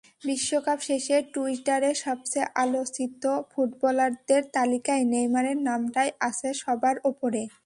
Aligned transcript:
বিশ্বকাপ 0.23 0.79
শেষে 0.87 1.15
টুইটারে 1.33 1.91
সবচেয়ে 2.03 2.51
আলোচিত 2.63 3.23
ফুটবলারদের 3.51 4.41
তালিকায় 4.55 5.03
নেইমারের 5.11 5.57
নামটাই 5.67 6.09
আছে 6.27 6.49
সবার 6.61 6.95
ওপরে। 7.09 7.41